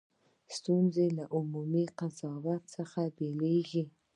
ستونزه 0.57 1.03
له 1.17 1.23
عمومي 1.37 1.85
قضاوت 1.99 2.61
څخه 2.75 3.01
پیلېږي. 3.17 3.83